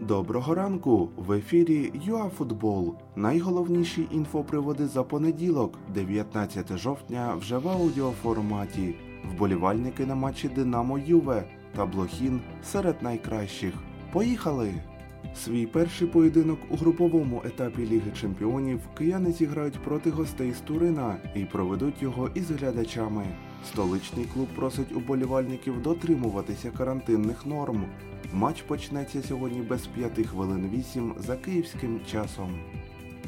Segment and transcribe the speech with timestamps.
[0.00, 1.08] Доброго ранку!
[1.16, 2.94] В ефірі ЮАФутбол.
[3.16, 8.94] Найголовніші інфоприводи за понеділок, 19 жовтня, вже в аудіоформаті.
[9.24, 11.44] Вболівальники на матчі Динамо Юве
[11.76, 13.74] та Блохін серед найкращих.
[14.12, 14.74] Поїхали!
[15.34, 21.44] Свій перший поєдинок у груповому етапі Ліги Чемпіонів кияни зіграють проти гостей з Турина і
[21.44, 23.26] проведуть його із глядачами.
[23.66, 27.84] Столичний клуб просить уболівальників дотримуватися карантинних норм.
[28.32, 32.58] Матч почнеться сьогодні без 5 хвилин 8 за київським часом.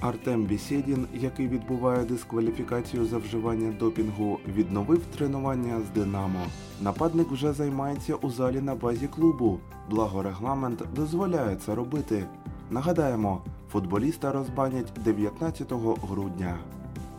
[0.00, 6.40] Артем Бісєдін, який відбуває дискваліфікацію за вживання допінгу, відновив тренування з Динамо.
[6.80, 9.60] Нападник вже займається у залі на базі клубу.
[9.90, 12.26] Благо регламент дозволяє це робити.
[12.70, 15.72] Нагадаємо, футболіста розбанять 19
[16.02, 16.58] грудня.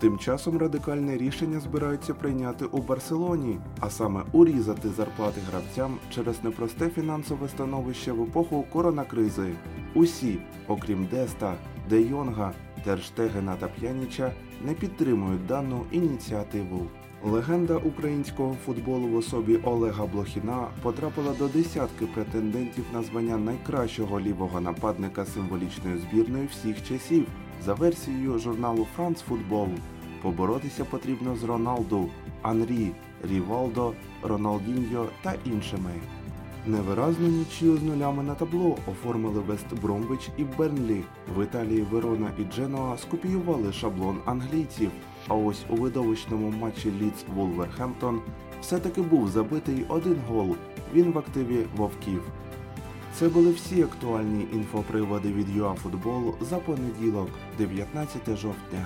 [0.01, 6.89] Тим часом радикальне рішення збираються прийняти у Барселоні, а саме урізати зарплати гравцям через непросте
[6.89, 9.53] фінансове становище в епоху коронакризи.
[9.93, 11.53] Усі, окрім Деста,
[11.89, 14.31] Де Йонга, Терштегена та П'яніча,
[14.65, 16.87] не підтримують дану ініціативу.
[17.23, 24.61] Легенда українського футболу в особі Олега Блохіна потрапила до десятки претендентів на звання найкращого лівого
[24.61, 27.25] нападника символічної збірної всіх часів
[27.65, 29.69] за версією журналу France Football.
[30.21, 32.09] Поборотися потрібно з Роналду,
[32.41, 32.91] Анрі,
[33.23, 35.91] Рівалдо, Роналдіньо та іншими.
[36.67, 41.03] Невиразну нічию з нулями на табло оформили Вест Бромвич і Бернлі.
[41.35, 44.91] В Італії Верона і Дженоа скопіювали шаблон англійців.
[45.27, 48.21] А ось у видовищному матчі Ліц Вулверхемптон
[48.61, 50.55] все-таки був забитий один гол.
[50.93, 52.21] Він в активі вовків.
[53.13, 58.85] Це були всі актуальні інфоприводи від ЮАФутбол за понеділок, 19 жовтня.